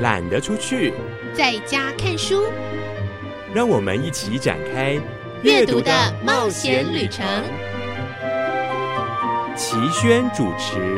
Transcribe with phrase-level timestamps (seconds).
[0.00, 0.92] 懒得出去，
[1.34, 2.44] 在家看书。
[3.52, 4.96] 让我们一起展开
[5.42, 5.90] 阅读的
[6.24, 7.26] 冒险旅程。
[9.56, 10.96] 齐轩主持。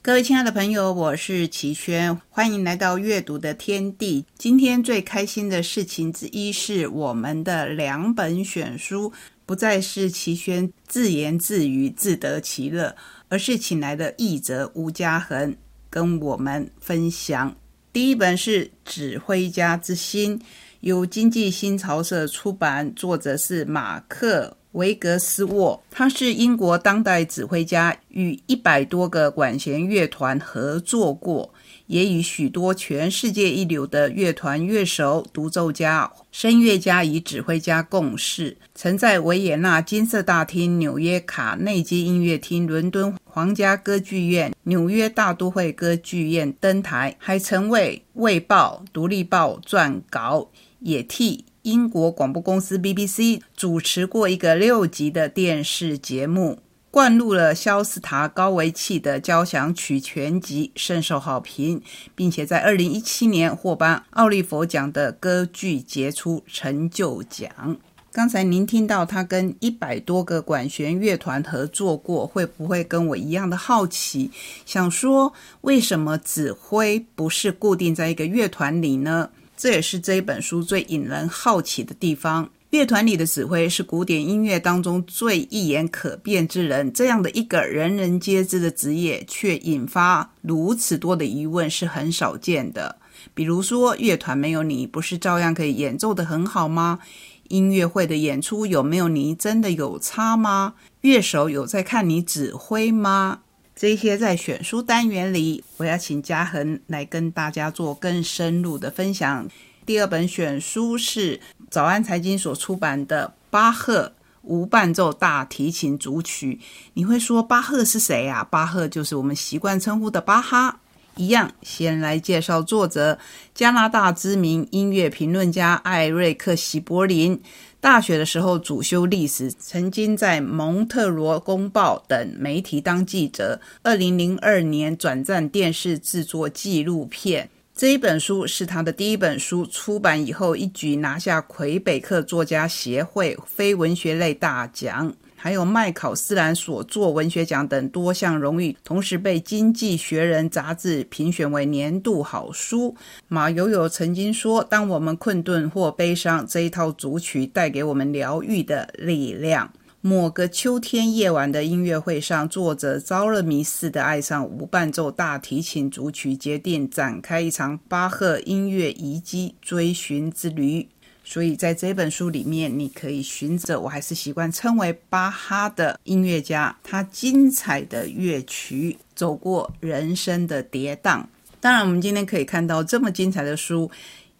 [0.00, 4.24] 各位亲爱的朋友，我是齐轩，欢迎来到阅读的天地。
[4.38, 9.12] 今天最开心的事情之一是，我们的两本选书
[9.44, 12.96] 不再是齐轩自言自语、自得其乐，
[13.28, 15.54] 而是请来的译者吴家恒。
[15.96, 17.56] 跟我们分享，
[17.90, 20.38] 第一本是《指挥家之心》，
[20.80, 31.54] 由经济新潮社出版，作者是马克·维格斯沃，他是英国当代指挥家，与一百多个管弦乐团合作过。
[31.86, 50.48] 也与许多全世界一流的乐团乐手、独奏家、声乐家与指挥家共事，曾在维也纳金色大厅、纽约卡内基音乐厅、伦敦皇家歌剧院、纽约大都会歌剧院登台，还曾为《卫报》《独立报》撰稿，
[50.80, 56.60] 也替英国广播公司 BBC 主持过一个六集的电视节目。
[56.90, 61.82] 灌录了肖斯塔高维契的交响曲全集，深受好评，
[62.14, 67.76] 并且在二零一七年获颁奥利佛奖的歌剧杰出成就奖。
[68.16, 74.30] 刚才您听到他跟一百多个管弦乐团合作过，会不会跟我一样的好奇？
[74.64, 79.28] 想说为什么指挥不是固定在一个乐团里呢？
[79.54, 82.48] 这也是这一本书最引人好奇的地方。
[82.70, 92.96] 乐团里的指挥是古典音乐当中最一言可辨之人，这样的一个人人皆知的职业，却引发如此多的疑问，是很少见的。
[93.34, 97.00] 比如说，乐团没有你，不是照样可以演奏的很好吗？
[97.48, 100.74] 音乐会的演出有没有你，真的有差吗？
[101.00, 103.40] 乐手有在看你指挥吗？
[103.74, 109.46] 这些在选书单元里，我要请嘉恒来跟大家做更深入的分享。
[109.84, 111.40] 第二本选书是
[111.70, 114.12] 早安财经所出版的巴赫
[114.42, 116.58] 无伴奏大提琴组曲。
[116.94, 118.42] 你会说巴赫是谁啊？
[118.50, 120.80] 巴赫就是我们习惯称呼的巴哈。
[121.16, 123.18] 一样，先来介绍作者，
[123.54, 127.40] 加拿大知名音乐评论家艾瑞克·席柏林。
[127.80, 133.60] 大学的时候主修历史，曾经在蒙特罗公报等媒体当记者。
[133.82, 137.48] 二零零二年转战电视制作纪录片。
[137.74, 145.14] 这一本书是他的第一本书，出版以后一举拿下魁北克作家协会非文学类大奖，
[145.46, 152.92] 还有麦考斯兰所作文学奖等多项荣誉，同时被《经济学人》杂志评选为年度好书。
[153.28, 170.88] 马友友曾经说：“当我们困顿或悲伤，这一套组曲带给我们疗愈的力量。”某个秋天夜晚的音乐会上，作者着了迷似的爱上无伴奏大提琴组曲，决定展开一场巴赫音乐遗迹追寻之旅。
[171.28, 181.24] 所以，在这本书里面，你可以寻着我还是习惯称为巴哈的音乐家，他精彩的乐曲，走过人生的跌宕。
[181.60, 183.90] 当然，我们今天可以看到这么精彩的书，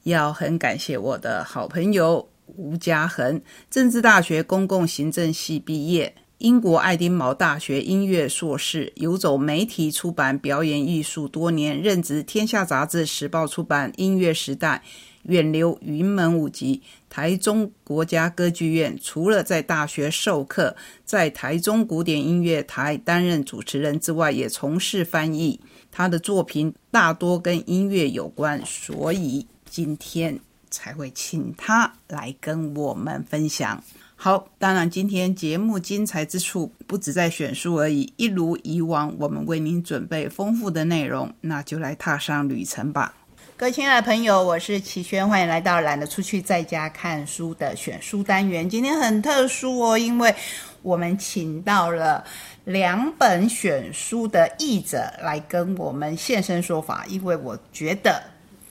[0.05, 2.27] 要很感谢我的好朋友。
[2.55, 14.81] 吴家恒，政治大学公共行政系毕业，英国爱丁堡大学音乐硕士，游走媒体出版表演艺术多年，任职《天下杂志》《时报》出版《音乐时代》，
[15.27, 18.99] 远流云门舞集，台中国家歌剧院。
[19.01, 25.61] 除了在大学授课，在台中古典音乐台担任主持人之外，也从事翻译。
[25.93, 30.41] 他的作品大多跟音乐有关，所以今天。
[30.69, 33.83] 才会请他来跟我们分享。
[34.17, 43.15] 好，当然今天节目精彩之处不止在选书而已，一如以往，我们为您准备丰富的内容，那就来踏上旅程吧。
[43.59, 48.69] 各位亲爱的朋友，我是齐轩，欢迎来到懒得出去在家看书的选书单元。
[48.69, 50.35] 今天很特殊哦，因为
[50.83, 52.23] 我们请到了
[52.65, 58.23] 两本选书的译者来跟我们现身说法，因为我觉得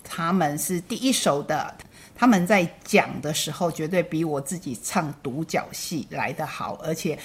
[0.04, 1.74] 他们是第一手的。
[2.16, 7.18] 他们在讲的时候，绝对比我自己唱独角戏来得好，而且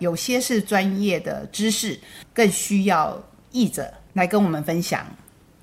[0.00, 1.98] 有些是专业的知识，
[2.34, 3.18] 更需要
[3.52, 5.06] 译者来跟我们分享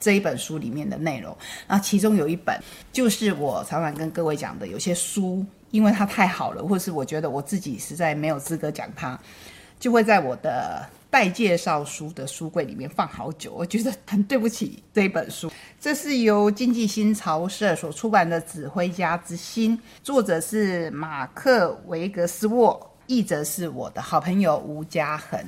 [0.04, 1.36] 这一本书里面的内容。
[1.68, 2.60] 那其中有一本，
[2.92, 9.18] 就是我常常跟各位讲的，有些书因为它太好了，或是我觉得我自己实在没有资格讲它，
[9.80, 10.86] 就会在我的。
[11.14, 15.48] 待介绍书的书柜里面放好久，我觉得很对不起这一本书。
[15.80, 25.40] 这是由经济新潮社所出版的《指挥家之心》，作者是马克·维格斯沃，译者是我的好朋友吴家恒。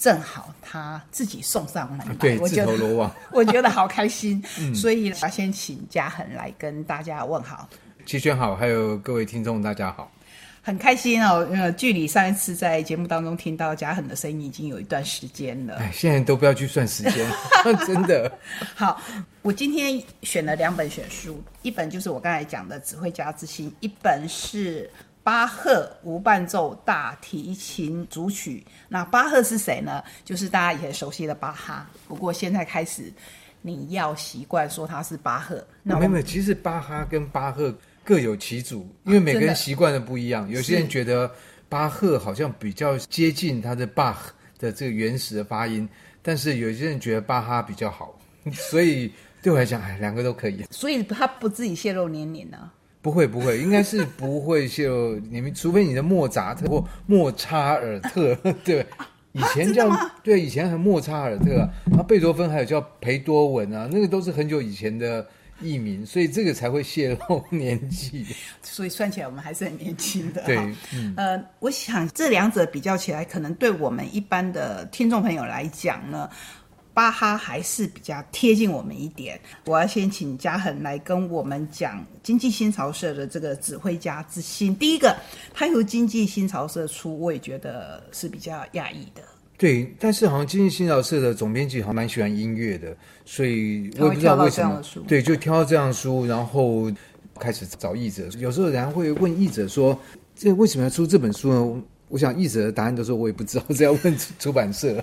[0.00, 3.14] 正好他自己送上门来，对，我觉得投罗网。
[3.30, 4.42] 我觉得好开心，
[4.74, 7.68] 所以我要先请嘉恒来跟大家问好。
[8.06, 10.10] 齐轩好，还有各位听众，大家好。
[10.62, 15.76] 很开心哦，呃，距离上一次在节目当中听到嘉恒的声音已经有一段时间了。
[15.76, 17.26] 哎，现在都不要去算时间，
[17.86, 18.30] 真的。
[18.74, 19.00] 好，
[19.42, 24.90] 我今天选了两本选书，一本就是我刚才讲的《指挥家之心》，一本是
[25.22, 28.64] 巴赫无伴奏大提琴组曲。
[28.88, 30.02] 那巴赫是谁呢？
[30.24, 31.86] 就是大家以前熟悉的巴哈。
[32.08, 33.12] 不过现在开始，
[33.62, 35.64] 你要习惯说他是巴赫。
[35.82, 40.48] 那没有没有，其实巴哈跟巴赫各有其主，因为每个人习惯的不一样。
[40.48, 41.30] 有些人觉得
[41.68, 44.16] 巴赫好像比较接近他的 Bach
[44.58, 45.88] 的这个原始的发音，
[46.22, 48.18] 但是有些人觉得巴哈比较好，
[48.52, 49.12] 所以
[49.42, 50.64] 对我来讲，哎，两个都可以。
[50.70, 52.70] 所以他不自己泄露年龄呢。
[53.02, 58.84] 不会不会，应该是不会泄露你们，除非你的莫扎特或莫查尔特， 对，
[59.32, 59.90] 以前叫、
[60.22, 65.26] 对，以前还莫查尔特啊，然后贝多芬还有叫裴多文啊，那个都是很久以前的
[65.62, 68.26] 艺名，所以这个才会泄露年纪。
[68.62, 70.42] 所以算起来我们还是很年轻的。
[70.44, 70.56] 对
[70.94, 76.28] 嗯，呃，我想这两者比较起来，可能对我们一般的听众朋友来讲呢，
[77.00, 79.40] 巴哈还是比较贴近我们一点。
[79.64, 84.76] 我要先请嘉恒来跟我们讲经济新潮社的这个指挥家之心。
[84.76, 85.16] 第一个，
[85.54, 89.22] 他由经济新潮社出，我也觉得是比较讶异的。
[89.56, 92.94] 对，但是好像经济新潮社的总编辑好像蛮喜欢音乐的，
[93.24, 96.92] 所以我也不知道为什么对，就挑到这样的书，然后
[97.38, 98.28] 开始找译者。
[98.36, 99.98] 有时候人家会问译者说
[100.36, 105.02] ：“这为什么要出这本书呢？”我想译者的答案都说：“我也不知道，这要问出出版社。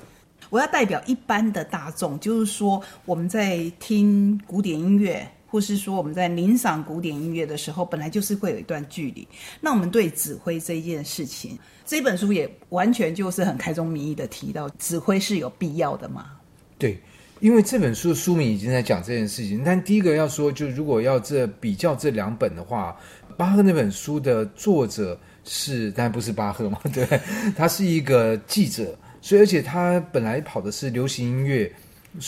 [0.49, 9.27] 我要代表一般的大众，就是说我们在听古典音乐，或是说我们在聆赏古典音乐的时候，本来就是会有一段距离。
[9.61, 16.31] 那我们对指挥这一件事情，这本书也完全就是很开宗明义的提到，指挥是有必要的吗？”
[16.77, 16.99] 对，
[17.39, 19.63] 因为这本书的书名已经在讲这件事情。
[19.65, 22.95] 但第一个要说，就如果要这比较这两本的话，
[23.35, 27.07] 巴赫那本书的作者是，但不是巴赫嘛，对，
[27.55, 31.69] 他是一个记者，所以而且他本来跑的是流行音乐。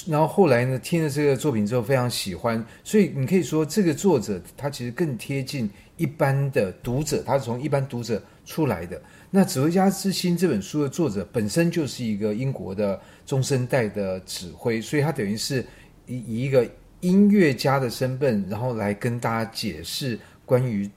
[0.06, 9.02] 然后后来呢，听了这个作品之后非常喜欢，所以你可以说这个作者他其实更贴近一般的读者，他是从一般读者出来的。
[9.32, 15.66] 那《指挥家之心》这本书的作者本身就是一个英国的中生代的指挥，所以他等于是
[16.06, 16.70] 以以一个
[17.00, 20.88] 音乐家的身份，然后来跟大家解释关于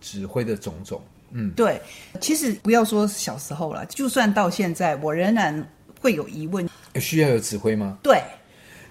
[0.00, 1.00] 指挥的种种。
[1.32, 1.80] 嗯，对，
[2.20, 5.66] 其实不要说小时候了，就算到现在，我仍然
[6.00, 6.68] 会有疑问。
[7.00, 7.98] 需要有指挥吗？
[8.02, 8.22] 对，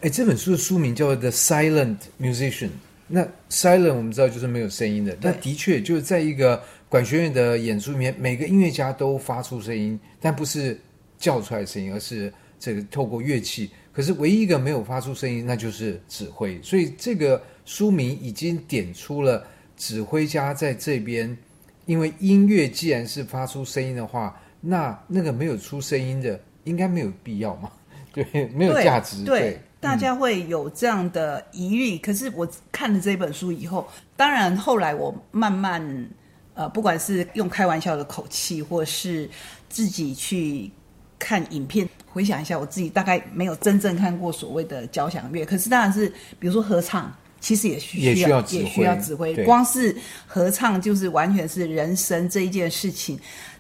[0.02, 2.68] 哎，这本书的书名叫做《The Silent Musician》。
[3.14, 10.80] 那 silent 我们知道就是没有声音的，那的确就是在一个管弦乐的演出里面，每个音乐家都发出声音，但不是
[11.18, 13.70] 叫出来的声音，而是这个透过乐器。
[13.92, 16.58] 可是唯一一个没有发出声音，那就是指挥。
[16.62, 19.46] 所以这个书名已经点出了
[19.76, 21.38] 指挥家在这边，
[21.92, 27.70] 因为音乐既然是发出声音的话，那那个没有出声音的应该没有必要嘛？
[28.14, 29.26] 对，没有价值。
[29.26, 31.98] 对，大家会有这样的疑虑。
[31.98, 33.86] 可是我看了这本书以后，
[34.16, 36.10] 当然后来我慢慢
[36.54, 39.30] 呃，不管是用开玩笑的口气，或是
[39.68, 40.72] 自己去
[41.20, 45.46] 看影片，回想一下，我自己大概没有真正看过所谓的交响乐。
[45.46, 46.08] 可是当然是，
[46.40, 47.14] 比如说合唱。
[47.42, 49.94] 其实也需也需要指挥也需要指挥，光是
[50.26, 53.20] 合唱就是完全是人生这一件事情，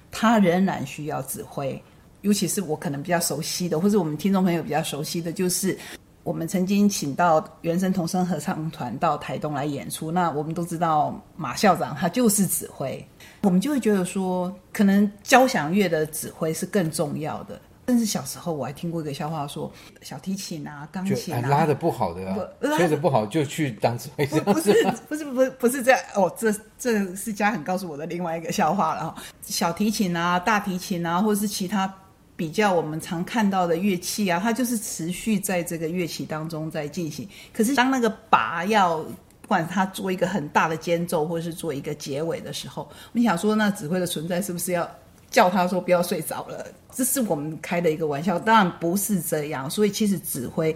[0.10, 1.82] 它仍然需要指挥。
[2.22, 5.76] 尤其是我可能比较熟悉的，或者我们听众朋友比较熟悉的，就是
[6.24, 10.12] 我们曾经请到原声童声合唱团到台东来演出。
[10.12, 13.04] 那我们都知道马校长他就是指挥，
[13.42, 17.60] 我们就会觉得说，可能交响乐的指挥是更重要的。
[17.92, 19.70] 甚至小时候我还听过一个笑话说，
[20.02, 24.72] 小提琴啊、钢琴啊，哎拉的不好的吹的不好就去当指挥，不不是
[25.10, 29.16] 不是不是不是这样哦，这这是嘉恒告诉我的另外一个笑话了哈。
[29.42, 31.94] 小提琴啊、大提琴啊，或者是其他
[32.38, 37.28] 比较我们常看到的乐器啊，它就是持续在这个乐器当中在进行。
[37.52, 39.00] 可是当那个拔要
[39.42, 44.90] 不管它做一个很大的间奏，或者是做一个结尾的时候，我们想说，那指挥的存在是不是要
[45.32, 46.68] 叫他说不要睡着了？
[46.94, 49.68] 这是我们开的一个玩笑，当然不是这样。
[49.68, 50.76] 所以其实指挥。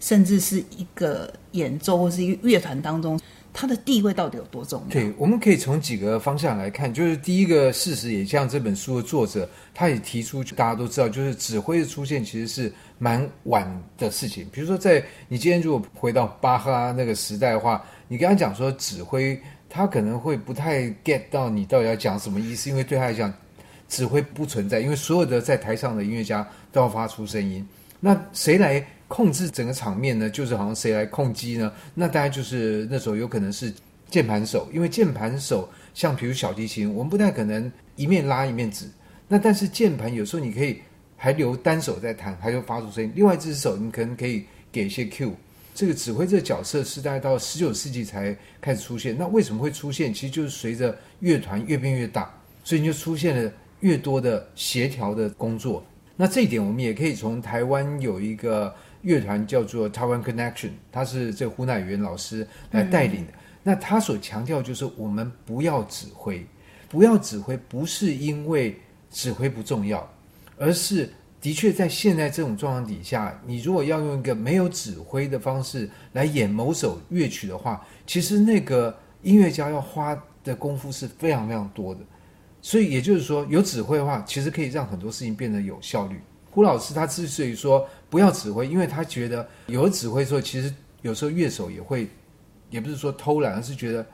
[0.00, 3.16] 甚至是一个演奏或是一个乐团当中，
[3.52, 4.88] 他的地位到底有多重要？
[4.88, 14.44] 对，我们可以从几个方向来看，就是第一个事实，也像这本书的作者，他也提出，大家都知道，就是指挥的出现其实是蛮晚的事情。
[14.50, 23.32] 比如说，在你今天如果回到巴哈那个时代的话，你跟他讲说指挥，他可能会不太 get 到你到底要讲什么意思，因为对他来讲，
[23.92, 27.62] 指挥不存在，因为所有的在台上的音乐家都要发出声音。
[28.00, 30.30] 那谁来控制整个场面呢？
[30.30, 31.70] 就是好像谁来控机呢？
[31.94, 33.70] 那大概就是那时候有可能是
[34.08, 38.86] 键盘手，因为键盘手像比如小提琴，我们不太可能一面拉一面指。
[39.28, 40.80] 那但是键盘有时候你可以
[41.18, 43.12] 还留单手在弹，还会发出声音。
[43.14, 45.34] 另外一只手你可能可以给一些 Q。
[45.74, 49.14] 这个指挥这个角色是大概到十九世纪才开始出现。
[49.18, 50.14] 那为什么会出现？
[50.14, 52.34] 其实就是随着乐团越变越大，
[52.64, 55.84] 所以你就出现了越多的协调的工作。
[56.16, 63.32] 那这一点我们也可以从台湾有一个乐团叫做台湾 Connection，他是这胡乃元老师来带领的。
[63.62, 66.44] 那他所强调就是我们不要指挥，
[66.88, 68.76] 不要指挥，不是因为
[69.08, 70.10] 指挥不重要，
[70.58, 71.08] 而是。
[71.42, 82.00] 的确，在现在这种状况底下，你如果要用一个没有指挥的方式来演某首乐曲的话，其实那个音乐家要花的功夫是非常非常多的。
[82.62, 86.18] 所以也就是说，有指挥的话，其实可以让很多事情变得有效率。
[86.50, 92.06] 胡老师他之所以说不要指挥，因为他觉得有指挥之后，其实有时候乐手也会，
[92.70, 94.06] 也不是说偷懒，而是觉得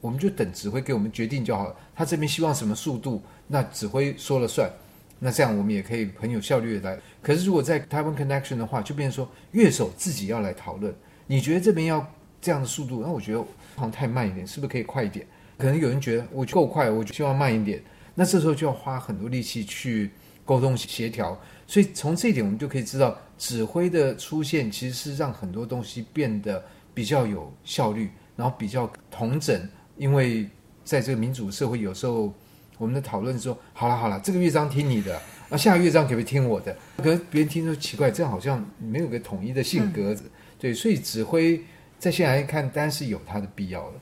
[0.00, 1.76] 我们就等指挥给我们决定就好了。
[1.94, 4.70] 他这边希望什么速度，那指挥说了算。
[5.18, 7.00] 那这样我们也可以很有效率的来。
[7.22, 10.94] 可是如果在台湾 connection 的话，就变成说乐手自己要来讨论。
[11.26, 12.06] 你觉得这边要
[12.40, 15.26] 这样的速度，那我觉得好像太慢一点，是不是可以快一点？
[15.62, 17.80] 可能有人觉得我够快，我就希望慢一点。
[18.14, 20.10] 那这时候就要花很多力气去
[20.44, 21.40] 沟通协调。
[21.66, 29.68] 所以从这一点，我们就可以知道，指挥的出现其实是让很多东西变得比较有效率，然后比较同整。
[29.96, 30.48] 因为
[30.84, 32.32] 在这个民主社会，有时候。
[32.78, 35.16] 我们的讨论说，好了好了，这个乐章听你的，
[35.48, 36.76] 啊，下个乐章可不可以听我的？
[36.96, 40.16] 可能别人听说奇怪，这样好像没有个统一的性格，
[40.58, 41.62] 对，所以指挥
[42.00, 43.92] 在现在来看，当然是有它的必要了。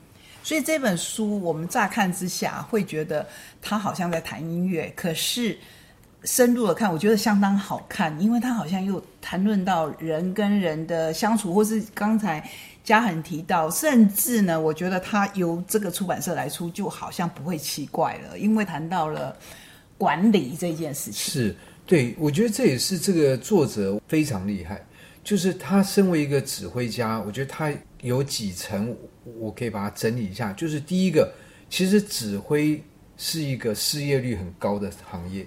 [0.43, 3.27] 所以这本书，我们乍看之下会觉得
[3.61, 5.57] 他好像在谈音乐，可是
[6.23, 12.43] 深入的看，我觉得相当好看，因为他好像又谈论到人跟人的相处，或是刚才。
[12.83, 19.37] 嘉恒提到，甚至呢，我觉得他由这个出版社来出，就好像不会奇怪了，因为谈到了
[19.99, 21.31] 管理这件事情。
[21.31, 21.55] 是，
[21.85, 24.83] 对，我觉得这也是这个作者非常厉害，
[25.23, 28.95] 就是他身为一个指挥家，我觉得他有几层，
[29.37, 30.51] 我可以把它整理一下。
[30.53, 31.31] 就是第一个，
[31.69, 32.83] 其实指挥
[33.17, 35.45] 是一个失业率很高的行业，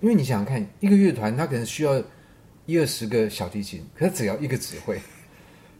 [0.00, 2.00] 因为你想想看，一个乐团他可能需要
[2.66, 5.00] 一二十个小提琴，可是只要一个指挥。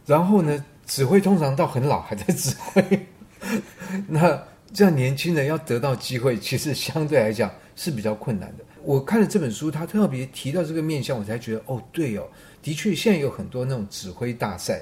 [0.05, 3.07] 然后呢，指挥通常到很老还在指挥，
[4.07, 4.41] 那
[4.73, 8.65] 这样年轻人要得到机会，其实相对来讲是比较困难的。
[8.87, 12.25] 我看了这本书，他特别提到这个面向，我才觉得哦，对哦，
[12.61, 14.81] 的确现在有很多那种指挥大赛，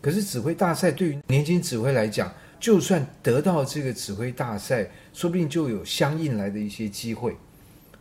[0.00, 7.36] 可是指挥大赛对于年轻指挥来讲，就算得到这个指挥大赛，说不定就有相应来的一些机会，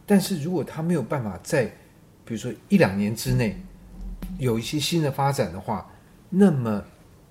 [0.06, 1.66] 但是如果他没有办法在
[2.24, 3.62] 比如说一两年之内
[4.40, 5.86] 有一些新的发展的话，
[6.30, 6.82] 那么，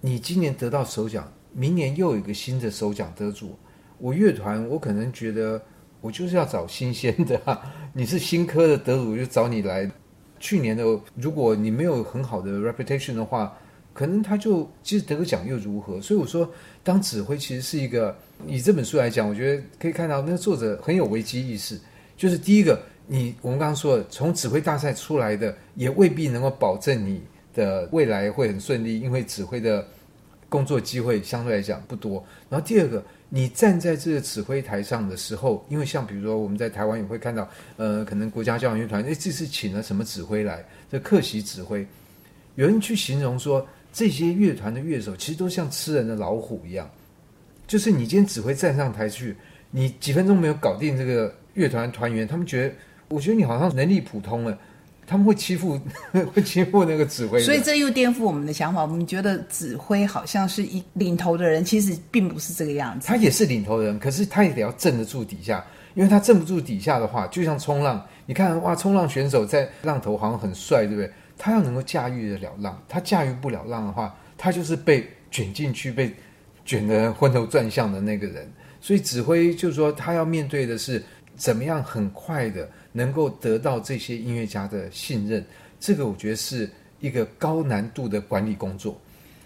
[0.02, 3.56] 你今年得到首奖，明年又有一个新的首奖得主。
[3.96, 5.62] 我乐团，我可能觉得
[6.04, 7.40] 我就是要找新鲜的。
[7.94, 9.90] 你是新科的得主，就找你来。
[10.38, 10.84] 去年的，
[11.14, 13.56] 如果你没有很好的 reputation 的话，
[13.94, 15.98] 可能他就其实得个奖又如何？
[16.02, 16.46] 所以我说，
[16.82, 18.14] 当指挥其实是一个，
[18.46, 21.80] 以这本书来讲，我觉得可以看到那个作者很有危机意识。
[22.18, 27.22] 就是第一个，你我们刚刚说，从指挥大赛出来的，也未必能够保证你。
[27.54, 29.86] 的未来会很顺利，因为指挥的
[30.48, 32.14] 工作机会相对来讲不多。
[32.50, 33.00] 然后第二个，
[33.36, 40.64] 你站在这个指挥台上的时候，因为像比如说我们在台湾也会看到，呃，可能国家交响乐团，哎，这次请了什么指挥来？
[40.88, 41.84] 这客席指挥，
[42.54, 46.88] 有人去形容说，这些乐团的乐手其实都像吃人的老虎一样，
[47.66, 49.34] 就是你今天指挥站上台去，
[49.72, 52.74] 你几分钟没有搞定这个乐团团员，他们觉得，
[53.08, 54.56] 我觉得你好像能力普通了。
[55.06, 55.80] 他们会欺负，
[56.34, 58.82] 会欺负那个指挥，所以这又颠覆我们的想法。
[58.82, 63.06] 我们觉得指挥好像是一领头的人，其实并不是这个样子。
[63.06, 68.04] 他也是领头人，可是他也得要镇得住底下，因为他镇不住底下的话，就像冲浪。
[68.26, 71.10] 你看，哇，冲浪选手在浪头好像很帅，对不对？
[71.36, 76.10] 他要能够驾驭得了浪，他驾驭不了浪的话，他就是被卷进去，被
[76.64, 78.50] 卷得昏头转向的那个人。
[78.80, 81.02] 所以指挥就是说，他要面对的是
[81.36, 82.68] 怎么样很快的。
[82.96, 85.44] 能够得到这些音乐家的信任，
[85.80, 88.96] 这个我觉得是一个高难度的管理工作。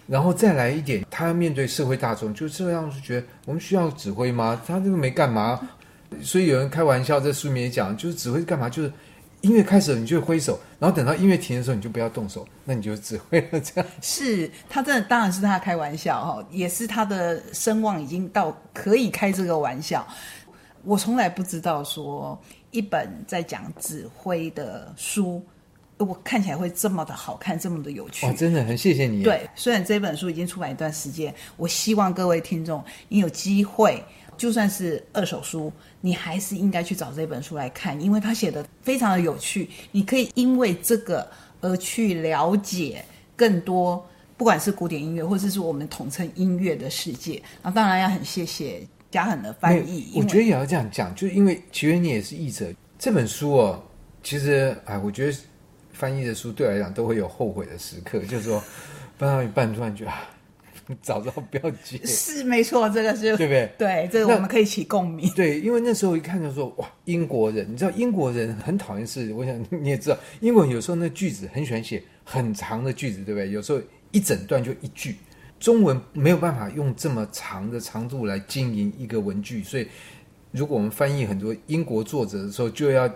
[0.07, 4.61] 然后再来一点，他要面对社会大众，就这样是觉得我们需要指挥吗？
[4.67, 5.59] 他这个没干嘛，
[6.21, 8.69] 所以有人开玩笑，在书里面也讲，就是指挥干嘛？
[8.69, 8.93] 就是
[9.41, 13.59] 音乐开始了，你就挥手，然后等到音乐停的时候，你就不要动手，那你就指挥了。
[13.61, 20.07] 这样 是他真的当然是他开玩笑哈，也是他的声望已经到可以开这个玩笑。
[20.85, 22.39] 我从来不知道说
[22.71, 25.43] 一本在讲指挥的书，
[25.99, 28.25] 我看起来会这么的好看，这么的有趣。
[28.27, 34.03] 哇，真的很谢谢你。，对，虽然这本书已经出版一段时间，我希望各位听众，你有机会，
[34.37, 39.69] 就算是二手书，你还是应该去找这本书来看，因为它写的非常的有趣。
[39.91, 41.29] 你可以因为这个
[41.61, 43.05] 而去了解
[43.35, 44.07] 更多，
[44.37, 47.43] 不管是古典音乐，或者是我们统称音乐的世界。
[47.63, 52.67] 那当然要很谢谢嘉恒的翻译，我觉得也要这样讲，就是因为其实你也是译者，
[52.99, 53.83] 这本书哦，
[54.23, 55.39] 其实哎，我觉得
[55.93, 58.63] 翻译的书对我来讲都会有后悔的时刻，就是说
[59.17, 60.31] 翻到一半突然觉得啊，
[61.03, 63.71] 早知道不要接，是没错，这个是对不对？
[63.79, 65.29] 对，这个我们可以起共鸣。
[65.35, 73.51] 对，因为那时候一看就说哇，英国人，你知道英国人很讨厌是，我想 你也知道，英国人有时候那句子很喜欢写很长的句子，对不对？
[73.51, 73.81] 有时候
[74.13, 75.17] 一整段就一句，
[75.59, 79.89] 中文没有办法用这么长的长度来经营一个文句，所以
[80.53, 83.11] 如果我们翻译很多英国作者的时候，就要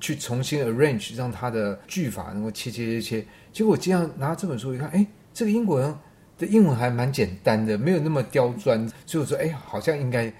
[0.00, 3.26] 去重新 arrange，让他的句法能够切切切切。
[3.52, 5.94] 结果这样拿这本书一看，哎，这个英国人
[6.38, 10.32] 的英文还蛮简单的，没有那么刁钻，所以我说，哎，好像应该。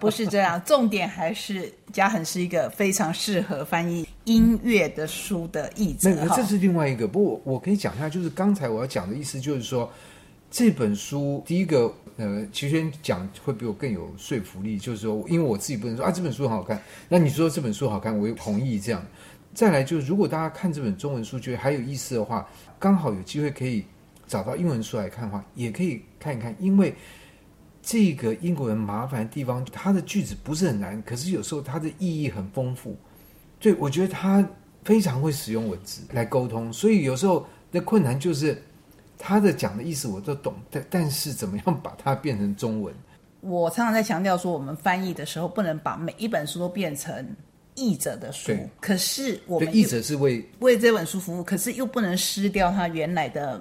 [0.00, 9.92] 不是这样，重点还是嘉恒是一个非常适合翻译音乐的书的译者那这是另外一个，不过我可以讲一下，就是刚才我要讲的意思，就是说
[10.54, 19.04] 这本书第一个，呃，齐轩讲会比我更有说服力，就是说，因为我自己不能说啊这本书很好看，那你说这本书好看，我也同意这样。
[19.52, 23.84] 再来就是，如果大家看这本中文书觉得还有意思的话，刚好有机会可以
[24.28, 26.94] 找到英文书来看的话，也可以看一看，因为
[27.82, 32.96] 这个英国人麻烦的地方，他的句子不是很难，可是有时候它的意义很丰富。
[33.58, 34.48] 对，我觉得他
[34.84, 38.62] 非常会使用文字来沟通，所以有时候的困难就是
[39.18, 42.94] 他的讲的意思我都懂，但但是怎么样把它变成中文？
[43.40, 47.26] 我常常在强调说，我们翻译的时候不能把每一本书都变成
[47.74, 53.60] 译者的书，可是我，们译者是为为这本书服务，可是又不能失掉它原来的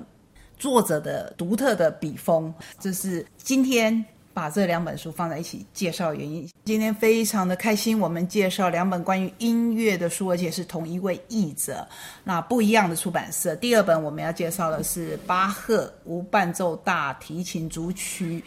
[0.58, 2.54] 作者的独特的笔锋。
[2.80, 6.50] 这是今天把这两本书放在一起介绍原因。
[6.66, 11.88] 今天非常的开心，我们介绍两本关于音乐的书，而且是同一位译者，
[12.24, 13.56] 那不一样的出版社。
[13.56, 18.44] 第二本我们要介绍的是巴赫无伴奏大提琴组曲。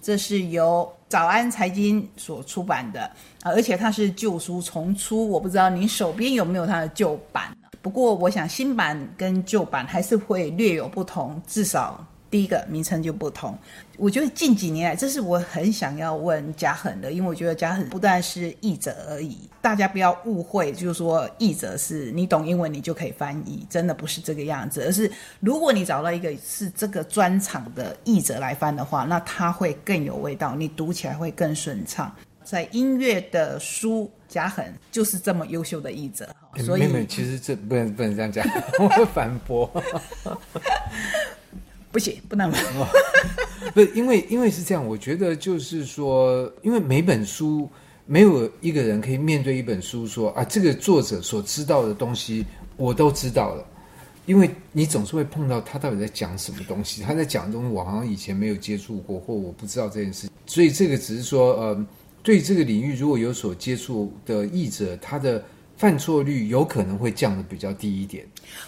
[0.00, 3.10] 这是由早安财经所出版的，
[3.42, 7.56] 而且它是旧书重出，我不知道您手边有没有它的旧版。
[7.80, 13.56] 不过我想新版跟旧版还是会略有不同，至少第一个名称就不同。
[13.96, 32.12] 我觉得近几年来，这是我很想要问嘉恒的，因为我觉得嘉恒不但是译者而已，大家不要误会，就是说译者是你懂英文你就可以翻译，真的不是这个样子，而是如果你找到一个是这个专场的译者来翻的话，那他会更有味道，你读起来会更顺畅。
[32.42, 36.28] 在音乐的书，嘉恒就是这么优秀的译者，
[36.66, 38.44] 所以其实这不能不能这样讲，
[38.82, 39.70] 我会反驳。
[41.94, 42.60] 不行，不能玩。
[43.72, 47.70] 不是因为因为是这样，我觉得就是说，因为每本书
[48.04, 52.44] 没有一个人可以面对一本书说啊，这个作者所知道的东西
[52.76, 53.64] 我都知道了，
[54.26, 61.86] 因为你总是会碰到他到底在讲什么东西，他在讲的东西我好像以前没有接触过，或我不知道这件事，所以这个只是说，呃，
[62.24, 65.40] 对这个领域如果有所接触的译者，他的
[65.76, 68.26] 犯错率有可能会降的比较低一点。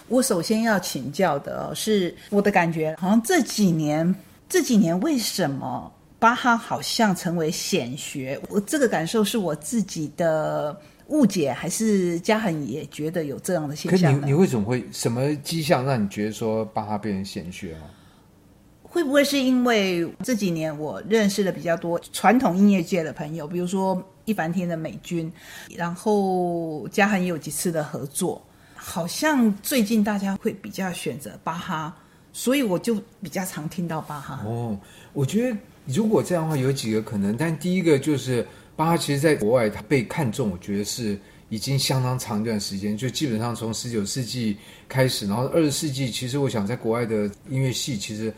[0.09, 4.14] 我首先要请教的、哦、是我的感觉，好像这几年
[4.49, 8.40] 这几年为什么巴哈好像成为显学？
[8.49, 14.33] 我这个感受是我自己的误解，还是嘉恒也觉得有这样的现可你你？
[14.33, 17.83] 为什么会什么迹象让你觉得说巴哈变成显学啊？
[18.96, 25.30] 会不会是因为这几年我认识了比较多传统音乐界的朋友，比如说一凡天的美军，
[25.76, 28.42] 然后嘉恒也有几次的合作，
[28.74, 31.94] 好像最近大家会比较选择巴哈，
[32.32, 34.40] 所以我就比较常听到巴哈。
[34.46, 34.74] 哦，
[35.12, 35.54] 我觉得
[35.85, 37.37] 如果这样的话，有几个可能。
[37.37, 44.56] 但第一个就是巴哈，其实在国外他被看中，我觉得是已经相当长一段时间，就基本上从十九世纪
[44.88, 48.32] 开始，然后二十世纪，其实我想在国外的音乐系，其实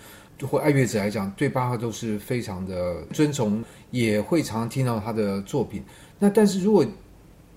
[0.47, 5.83] 或爱乐者来讲，对巴赫都是非常的尊崇，也会常常听到他的作品。
[6.19, 6.85] 那但是如果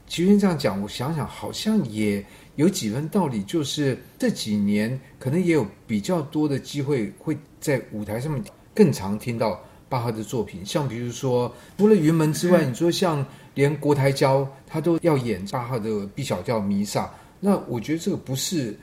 [0.07, 2.23] 其实这样讲，我想想，好像也
[2.55, 18.77] 有几分道理，就是这几年可能也有比较多的机会会在舞台上面更常听到巴赫的作品，像比如说除了云门之外，你说像连国台交他都要演巴赫的 B 小调弥撒，那我觉得这个不是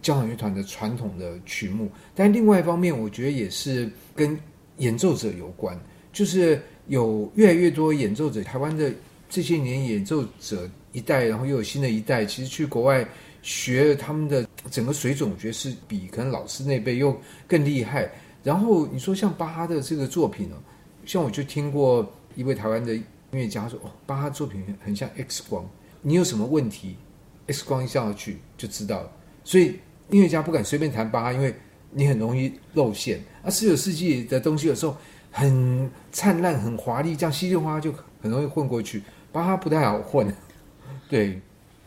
[0.00, 4.38] 交响乐团的传统的曲目，但另外一方面，我觉得也是跟
[4.76, 5.78] 演奏者有关，
[6.12, 8.92] 就是有越来越多演奏者，台湾的
[9.28, 13.06] 这些年演奏者一代，然后又有新的一代，其实去国外
[13.42, 18.10] 学他们的整个水准，我觉得是比可能老师那辈又更厉害。
[18.44, 20.56] 然后你说像巴哈的这个作品呢，
[21.04, 25.68] 像我就听过一位台湾的音乐家说，哦，巴哈作品很像 X 光，
[26.00, 26.96] 你有什么问题
[27.48, 29.12] ，X 光一上去就知道了。
[29.44, 29.76] 所以
[30.10, 31.54] 音乐家不敢随便弹巴哈，因为
[31.90, 33.20] 你很容易露馅。
[33.42, 34.96] 啊，十九世纪的东西有时候
[35.30, 37.92] 很灿烂、很华丽，这样稀里哗啦就
[38.22, 39.02] 很容易混过去。
[39.32, 40.32] 巴哈不太好混，
[41.08, 41.40] 对。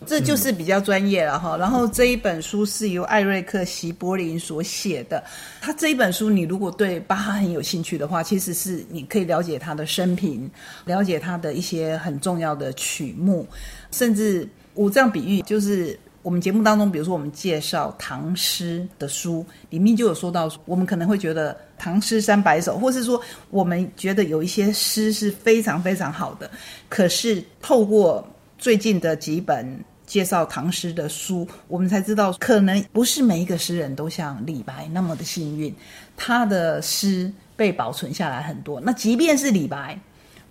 [0.04, 1.56] 这就是比较专业了哈。
[1.58, 5.24] 然后这一本书是由艾瑞克·席柏林所写的。
[5.62, 10.50] 他这一本书，你如果对巴哈很有兴趣的话，其实是你可以了解他的生平，
[10.86, 13.46] 了解他的一些很重要的曲目，
[13.92, 26.50] 甚至我这样比喻，就是我们节目当中，比如说我们介绍唐诗的书，里面就有说到，我们可能会觉得唐诗三百首，或是说我们觉得有一些诗是非常非常好的，
[26.90, 29.80] 可是透过最近的几本。
[30.04, 35.74] 介绍唐诗的书，我们才知道，可能不是每一个诗人都像李白那么的幸运，
[36.18, 38.82] 他的诗被保存下来很多。
[38.82, 39.98] 那即便是李白，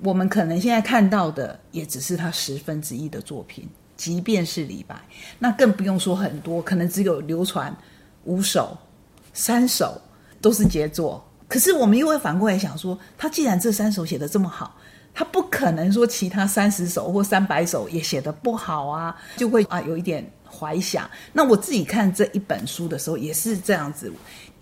[0.02, 3.68] 我们可能现在看到的也只是他十分之一的作品。
[4.00, 4.98] 即便是李白，
[5.38, 7.76] 那更不用说很多，可能只有流传
[8.24, 8.74] 五首、
[9.34, 10.00] 三首
[10.40, 11.22] 都是杰作。
[11.46, 14.74] 可是我们又会反过来想说，他既然这三首写的这么好。
[15.12, 21.10] 他不可能说其他三十首或三百首也写得不好啊，就会啊有一点怀想。
[21.32, 24.10] 那我自己看这一本书的时候也是这样子，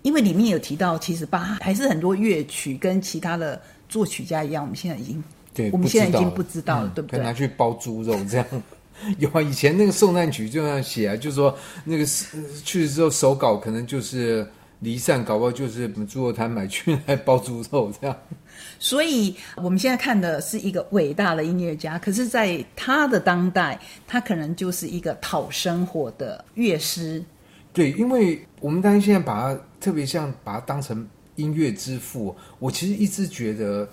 [0.01, 5.23] 因为里面有提到，其实巴还是很多乐曲跟其他的作曲家一样，我们现在已经
[5.53, 7.19] 对，我们现在已经不知道了，对不对？
[7.19, 8.45] 拿去包猪肉这样，
[9.17, 12.05] 有啊，以前那个受难曲就这样写啊，就是说那个
[12.63, 14.47] 去世之后手稿可能就是
[14.81, 18.15] 离散，搞不好就是猪肉摊买去来包猪肉这样。
[18.77, 27.23] 所以，我们现在看的是一个伟大的音乐家，可是，在他的当代，他可能就是一个讨生活的乐师。
[27.71, 33.87] 对，因为我们当然现在把他特别像把他当成音乐之父，我其实一直觉得，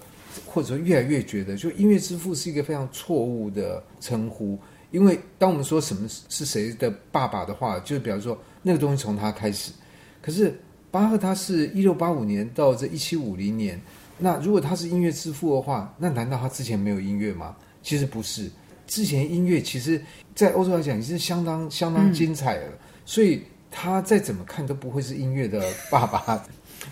[0.45, 4.59] 或者说越来越觉得，就音乐之父是一个非常错误的称呼。
[4.90, 9.72] 因为当我们说什么是谁的爸爸的话，就比方说那个东西从他开始。
[10.22, 10.59] 可是
[10.90, 13.81] 巴赫他是一六八五年到这一七五零年。
[14.18, 17.55] 那如果他是音乐之父的话，那难道他之前没有音乐吗？
[17.83, 18.51] 其实不是，
[18.87, 20.01] 之前音乐其实，
[20.35, 22.64] 在欧洲来讲也是相当相当精彩的，
[23.05, 26.42] 所以他再怎么看都不会是音乐的爸爸。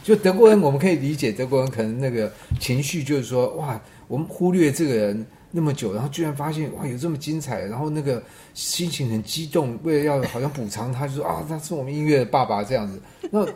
[0.03, 2.31] 就德国人，我们可以理解德国人可能那个
[2.61, 5.27] 情绪，就是说，哇，我们忽略这个人
[5.57, 8.21] 那么久，然后居然发现哇有这么精彩，然后那个
[8.55, 13.01] 心情很激动，为了要好像补偿他，就说啊，他是我们音乐的爸爸这样子。
[13.31, 13.47] 那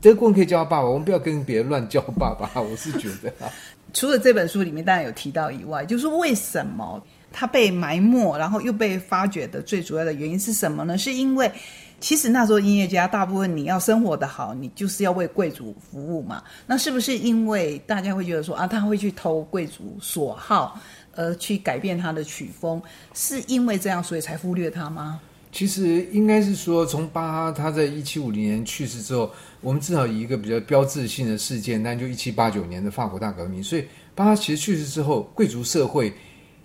[0.00, 2.50] 德国人可以叫他爸爸，我们不要跟别人乱叫爸爸。
[2.58, 3.52] 我是觉得，啊
[3.92, 6.98] 除了这本书里面当然有提到以外，就是为什么
[7.30, 10.96] 他被埋没，然后又被发掘的最主要的原因是什么呢？
[10.96, 11.52] 是因为
[12.00, 16.42] 其实那时候音乐家大部分你要生活的好，你就是要为贵族服务嘛。
[16.66, 20.80] 那是不是因为大家会觉得说啊，他会去偷贵族所好，
[21.14, 22.80] 而去改变他的曲风？
[23.14, 25.20] 是因为这样，所以才忽略他吗？
[25.50, 33.62] 其实应该是说，从巴哈他在一七五零年去世之后，我们至少以一个比较标志性的事件，那就一七八九年的法国大革命。
[33.62, 36.10] 所以巴哈其实去世之后，贵族社会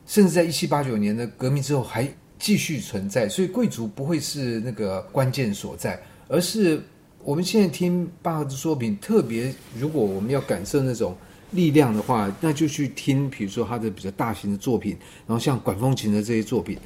[0.06, 2.08] 甚至在一七八九年的革命之后还
[2.40, 3.28] 继续存在。
[3.28, 6.82] 所以贵族不会是那个关键所在，而是
[7.26, 11.14] 我们现在听巴哈的作品，特别如果我们要感受那种
[11.52, 16.78] 力量的话，那就去听，比如说他的比较大型的作品，然后像管风琴的这些作品。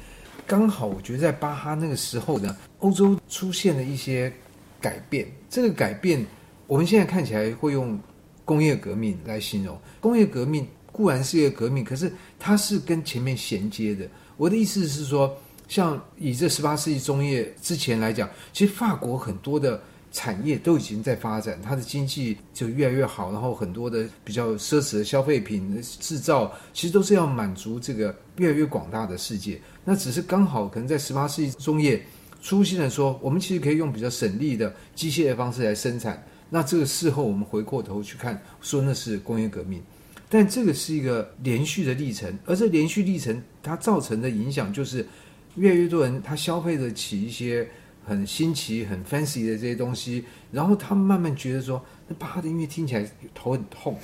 [0.46, 4.32] 刚好，我觉得在巴哈那个时候呢，欧洲出现了一些
[4.80, 5.26] 改变。
[5.50, 6.24] 这个改变，
[6.66, 7.98] 我们现在看起来会用
[8.44, 9.78] 工业革命来形容。
[10.00, 14.06] 工业革命固然是一个革命，可是它是跟前面衔接的。
[14.36, 15.36] 我的意思是说，
[15.68, 19.82] 像以这十八世纪中叶之前来讲，其实法国很多的。
[20.12, 29.58] 产业都已经在发展，它的经济就越来越好，然后很多的比较奢侈的消费品制造，其实都是要满足这个越来越广大的世界。
[29.84, 32.04] 那只是刚好可能在十八世纪中叶
[32.42, 36.22] 出现了说，我们其实可以用比较省力的机械的方式来生产。
[36.50, 39.82] 那这个事后我们回过头去看，说那是工业革命，
[40.28, 45.06] 但这个是一个连续的历程，而这连续历程它造成的影响就是
[45.54, 47.66] 越来越多人他消费得起一些。
[48.04, 53.98] 很新奇、很 fancy 的这些东西，然后他们慢慢觉得说，那巴哈的音乐听起来头很痛，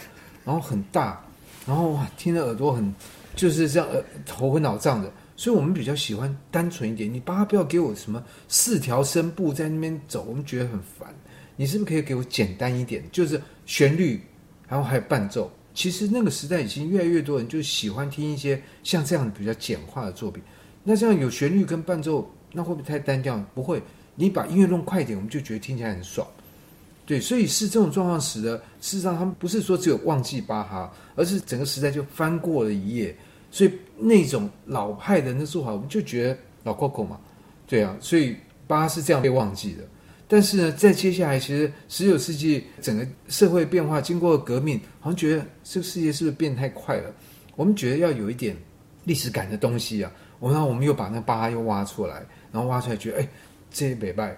[0.44, 1.24] 然后很大，
[1.66, 2.94] 然后哇，听的耳朵很
[3.34, 5.12] 就是这样，呃，头昏脑胀的。
[5.36, 7.12] 所以我们比较喜欢单纯一点。
[7.12, 11.14] 你巴哈不要给我什么四条声部在那边走，我们觉得很烦。
[11.54, 14.20] 你是不是可以给我简单一点，就是旋律，
[14.68, 15.48] 然后还有伴奏？
[15.74, 20.42] 其实那个时代已经越来越多人就喜欢听一些像这样比较简化的作品。
[20.82, 23.42] 那这样有旋律跟伴奏，那会不会太单调？
[23.54, 23.82] 不会，
[24.14, 26.26] 你把音乐弄快一点，我们就觉得听起来很爽。
[27.06, 33.16] 对，所以是这种状况使得，事实上他们不是说只有忘记巴哈，而是整个时代就翻过了一页。
[33.50, 37.18] 所以那种老派的那做法，我们就觉得老 Coco 嘛，
[37.66, 39.82] 对啊，所以巴哈是这样被忘记的。
[40.30, 47.10] 但是呢，在接下来，其实十九世纪整个社会变化，经过革命，好像觉得这个世界是不是变太快了？
[47.56, 48.54] 我们觉得要有一点
[49.04, 50.12] 历史感的东西啊。
[50.38, 53.28] 我们我们又把那巴哈又挖出来，然后挖出来觉得，哎，
[53.70, 54.36] 这些北拜。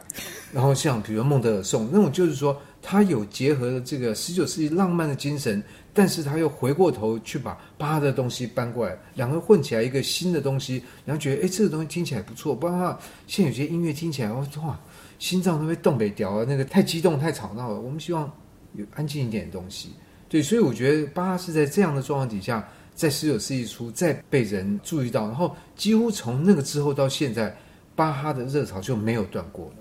[0.52, 12.54] 然后像比如孟德尔颂那种，就是说他有结合了这个十九世纪浪漫的精神，但是他又回过头去把巴的东西搬过来，两个混起来一个新的东西，然后觉得，哎，这个东西听起来不错。
[12.54, 14.78] 不然的话，现在有些音乐听起来，哇。
[15.18, 17.78] 心脏都被动北调啊，那个太激动太吵闹了。
[17.78, 18.24] 我们希望
[18.72, 19.90] 有安静一点的东西。
[20.30, 27.54] 对，所以我觉得巴是在这样的状况底下，在十九世纪初再被人注意到，然后几乎从那个之后到现在，
[28.00, 29.72] 巴哈的热潮就没有断过了。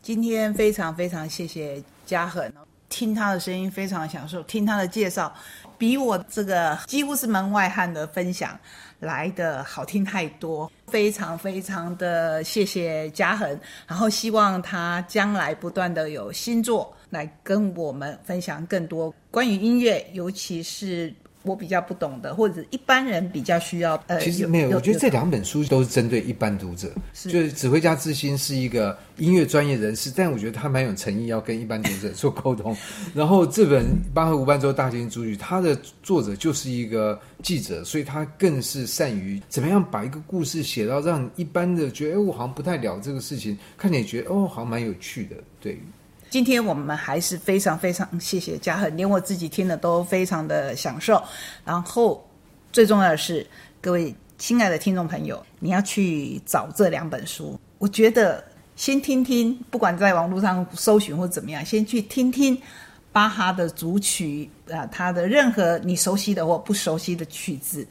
[0.00, 2.50] 今天非常非常谢谢嘉恒，
[2.88, 5.30] 听他的声音非常享受，听他的介绍，
[5.76, 8.58] 比我这个几乎是门外汉的分享
[8.98, 10.72] 来的好听太多。
[10.86, 21.12] 非常非常的谢谢嘉恒，然后希望他将来不断的有新作来跟我们分享更多关于音乐，尤其是。
[21.46, 24.02] 我比较不懂的，或者一般人比较需要。
[24.08, 26.90] 呃，其实没有，我觉得这两本书都是针对一般读者。
[27.14, 32.76] 就是指挥家之心是一个音乐专业人士，但我觉得他蛮有诚意，要跟一般读者做沟通。
[33.14, 45.78] 然后这本《巴赫无伴奏大提琴组曲》，它的作者就是一个记者，所以他更是善于怎么样把一个故事写到让一般的觉得，哎，我好像不太了这个事情，看起来觉得哦，好像蛮有趣的，对。
[46.28, 51.22] 今天我们还是非常非常谢谢嘉恒，连我自己听的都非常的享受。
[51.64, 52.28] 然后
[52.72, 53.46] 最重要的是，
[53.80, 57.58] 各位亲爱的听众朋友，你要去找这两本书。
[57.78, 62.60] 我觉得先听听，不管在网络上搜寻或怎么样，先去听听
[63.12, 67.86] 巴哈的组曲啊，他的任何你熟悉的或不熟悉的曲子，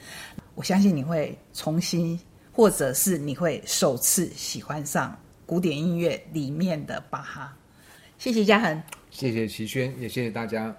[0.56, 2.20] 我相信你会重新，
[2.52, 7.56] 或者是你会首次喜欢上古典音乐里面的巴哈。
[8.18, 10.76] 谢谢嘉恒，谢谢齐轩，也谢谢大家。